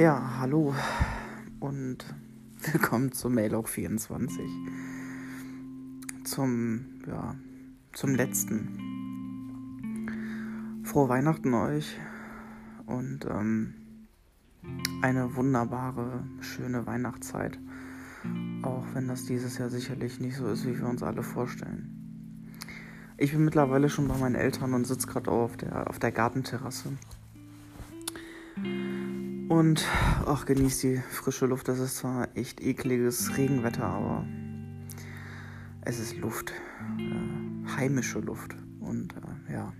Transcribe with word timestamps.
Ja, 0.00 0.38
hallo 0.38 0.74
und 1.60 1.98
willkommen 2.72 3.12
zum 3.12 3.34
Mailog 3.34 3.68
24. 3.68 4.40
Zum, 6.24 6.86
ja, 7.06 7.36
zum 7.92 8.14
letzten. 8.14 8.78
Frohe 10.84 11.10
Weihnachten 11.10 11.52
euch 11.52 11.98
und 12.86 13.26
ähm, 13.26 13.74
eine 15.02 15.36
wunderbare, 15.36 16.24
schöne 16.40 16.86
Weihnachtszeit. 16.86 17.58
Auch 18.62 18.86
wenn 18.94 19.06
das 19.06 19.26
dieses 19.26 19.58
Jahr 19.58 19.68
sicherlich 19.68 20.18
nicht 20.18 20.36
so 20.36 20.46
ist, 20.46 20.66
wie 20.66 20.78
wir 20.78 20.88
uns 20.88 21.02
alle 21.02 21.22
vorstellen. 21.22 22.64
Ich 23.18 23.32
bin 23.32 23.44
mittlerweile 23.44 23.90
schon 23.90 24.08
bei 24.08 24.16
meinen 24.16 24.36
Eltern 24.36 24.72
und 24.72 24.86
sitze 24.86 25.06
gerade 25.06 25.30
auf 25.30 25.58
der, 25.58 25.90
auf 25.90 25.98
der 25.98 26.10
Gartenterrasse. 26.10 26.88
Und 29.50 29.84
ach, 30.26 30.46
genießt 30.46 30.84
die 30.84 30.98
frische 31.10 31.44
Luft. 31.44 31.66
Das 31.66 31.80
ist 31.80 31.96
zwar 31.96 32.28
echt 32.36 32.60
ekliges 32.60 33.36
Regenwetter, 33.36 33.82
aber 33.82 34.24
es 35.80 35.98
ist 35.98 36.16
Luft. 36.18 36.52
Äh, 37.00 37.68
heimische 37.76 38.20
Luft. 38.20 38.54
Und 38.78 39.12
äh, 39.48 39.54
ja, 39.54 39.72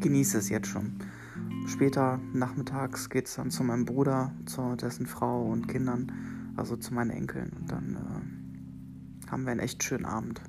genieße 0.00 0.38
es 0.38 0.48
jetzt 0.48 0.68
schon. 0.68 1.00
Später 1.66 2.18
nachmittags 2.32 3.10
geht 3.10 3.26
es 3.26 3.34
dann 3.34 3.50
zu 3.50 3.62
meinem 3.62 3.84
Bruder, 3.84 4.32
zu 4.46 4.74
dessen 4.74 5.04
Frau 5.04 5.44
und 5.44 5.68
Kindern, 5.68 6.10
also 6.56 6.76
zu 6.76 6.94
meinen 6.94 7.10
Enkeln. 7.10 7.52
Und 7.60 7.70
dann 7.70 7.96
äh, 9.26 9.30
haben 9.30 9.44
wir 9.44 9.50
einen 9.50 9.60
echt 9.60 9.84
schönen 9.84 10.06
Abend 10.06 10.40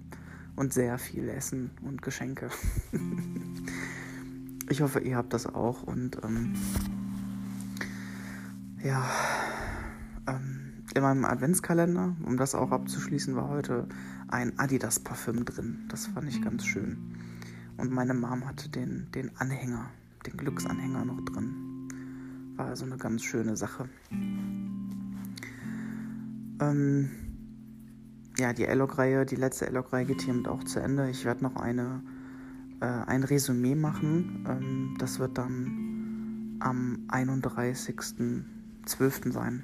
und 0.56 0.72
sehr 0.72 0.98
viel 0.98 1.28
Essen 1.28 1.72
und 1.82 2.02
Geschenke. 2.02 2.48
ich 4.70 4.80
hoffe, 4.80 5.02
ihr 5.02 5.18
habt 5.18 5.34
das 5.34 5.46
auch 5.46 5.84
und 5.84 6.24
ähm, 6.24 6.54
ja, 8.86 9.04
ähm, 10.28 10.74
in 10.94 11.02
meinem 11.02 11.26
Adventskalender, 11.26 12.16
um 12.24 12.38
das 12.38 12.54
auch 12.54 12.72
abzuschließen, 12.72 13.36
war 13.36 13.50
heute 13.50 13.88
ein 14.28 14.58
Adidas-Parfüm 14.60 15.44
drin. 15.44 15.86
Das 15.90 16.08
fand 16.08 16.30
ich 16.30 16.42
ganz 16.42 16.66
schön. 16.66 16.98
Und 17.78 17.92
meine 17.92 18.14
Mom 18.14 18.46
hatte 18.46 18.70
den, 18.70 19.08
den 19.14 19.36
Anhänger, 19.38 19.90
den 20.28 20.38
Glücksanhänger 20.38 21.04
noch 21.04 21.20
drin. 21.26 21.90
War 22.58 22.68
also 22.68 22.86
eine 22.86 22.98
ganz 22.98 23.24
schöne 23.24 23.58
Sache. 23.58 23.90
Ähm, 26.62 27.10
ja, 28.38 28.54
die 28.54 28.66
Elog-Reihe, 28.66 29.26
die 29.26 29.36
letzte 29.36 29.66
Elog-Reihe 29.66 30.06
geht 30.06 30.22
hiermit 30.22 30.48
auch 30.48 30.64
zu 30.64 30.80
Ende. 30.80 31.10
Ich 31.10 31.26
werde 31.26 31.44
noch 31.44 31.56
eine, 31.56 32.04
äh, 32.82 32.86
ein 32.86 33.24
Resümee 33.24 33.76
machen. 33.76 34.46
Ähm, 34.48 34.96
das 35.00 35.18
wird 35.20 35.40
dann 35.40 36.58
am 36.60 37.06
31.12. 38.86 39.32
sein. 39.32 39.64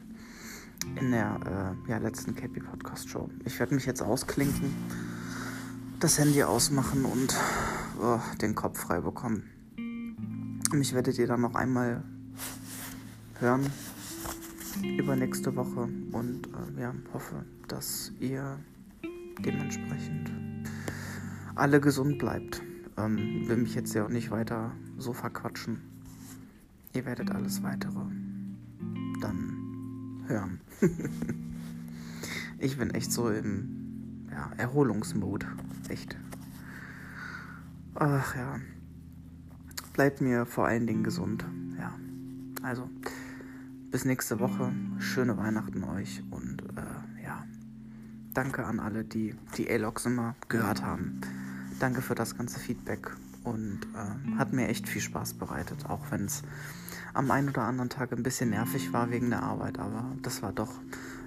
In 0.99 1.11
der 1.11 1.75
äh, 1.85 1.89
ja, 1.89 1.97
letzten 1.99 2.35
KP 2.35 2.59
Podcast 2.59 3.07
Show. 3.07 3.29
Ich 3.45 3.59
werde 3.59 3.75
mich 3.75 3.85
jetzt 3.85 4.01
ausklinken, 4.01 4.73
das 5.99 6.17
Handy 6.17 6.41
ausmachen 6.41 7.05
und 7.05 7.37
oh, 8.01 8.19
den 8.41 8.55
Kopf 8.55 8.79
frei 8.79 8.99
bekommen. 8.99 9.43
Mich 10.71 10.93
werdet 10.93 11.19
ihr 11.19 11.27
dann 11.27 11.41
noch 11.41 11.53
einmal 11.53 12.03
hören 13.39 13.69
über 14.97 15.15
nächste 15.15 15.55
Woche 15.55 15.87
und 16.11 16.47
äh, 16.47 16.81
ja, 16.81 16.95
hoffe, 17.13 17.45
dass 17.67 18.11
ihr 18.19 18.57
dementsprechend 19.45 20.31
alle 21.53 21.79
gesund 21.79 22.17
bleibt. 22.17 22.63
Ähm, 22.97 23.47
will 23.47 23.57
mich 23.57 23.75
jetzt 23.75 23.93
ja 23.93 24.05
auch 24.05 24.09
nicht 24.09 24.31
weiter 24.31 24.71
so 24.97 25.13
verquatschen. 25.13 25.81
Ihr 26.93 27.05
werdet 27.05 27.29
alles 27.29 27.61
weitere 27.61 27.99
hören. 30.31 30.61
ich 32.59 32.77
bin 32.77 32.91
echt 32.91 33.11
so 33.11 33.29
im 33.29 34.27
ja, 34.31 34.51
Erholungsmod. 34.57 35.45
Echt. 35.89 36.15
Ach 37.95 38.35
ja. 38.35 38.59
Bleibt 39.93 40.21
mir 40.21 40.45
vor 40.45 40.67
allen 40.67 40.87
Dingen 40.87 41.03
gesund. 41.03 41.45
Ja. 41.77 41.93
Also, 42.63 42.89
bis 43.91 44.05
nächste 44.05 44.39
Woche. 44.39 44.71
Schöne 44.99 45.37
Weihnachten 45.37 45.83
euch 45.83 46.23
und 46.31 46.61
äh, 46.77 47.23
ja. 47.23 47.43
Danke 48.33 48.65
an 48.65 48.79
alle, 48.79 49.03
die 49.03 49.35
die 49.57 49.69
A-Logs 49.69 50.05
immer 50.05 50.35
gehört 50.47 50.81
haben. 50.81 51.19
Danke 51.79 52.01
für 52.01 52.15
das 52.15 52.37
ganze 52.37 52.59
Feedback 52.59 53.11
und 53.43 53.79
äh, 53.95 54.37
hat 54.37 54.53
mir 54.53 54.67
echt 54.67 54.87
viel 54.87 55.01
Spaß 55.01 55.35
bereitet, 55.35 55.85
auch 55.89 56.11
wenn 56.11 56.25
es 56.25 56.43
am 57.13 57.29
einen 57.31 57.49
oder 57.49 57.63
anderen 57.63 57.89
Tag 57.89 58.11
ein 58.13 58.23
bisschen 58.23 58.51
nervig 58.51 58.93
war 58.93 59.11
wegen 59.11 59.29
der 59.29 59.43
Arbeit, 59.43 59.79
aber 59.79 60.05
das 60.21 60.41
war 60.41 60.53
doch, 60.53 60.73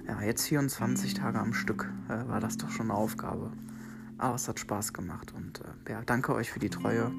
ja, 0.07 0.21
jetzt 0.21 0.47
24 0.47 1.13
Tage 1.13 1.39
am 1.39 1.53
Stück 1.53 1.91
äh, 2.09 2.27
war 2.27 2.39
das 2.39 2.57
doch 2.57 2.69
schon 2.69 2.89
eine 2.89 2.97
Aufgabe. 2.97 3.51
Aber 4.17 4.35
es 4.35 4.47
hat 4.47 4.59
Spaß 4.59 4.93
gemacht 4.93 5.33
und 5.35 5.59
äh, 5.59 5.91
ja, 5.91 6.01
danke 6.05 6.33
euch 6.33 6.49
für 6.49 6.59
die 6.59 6.69
Treue 6.69 7.11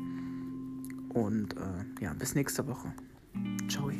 und 1.11 1.55
äh, 1.57 2.03
ja, 2.05 2.15
bis 2.15 2.35
nächste 2.35 2.67
Woche. 2.67 2.93
Ciao. 3.69 3.91